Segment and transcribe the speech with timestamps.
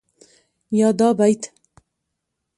[0.77, 1.43] يا دا بيت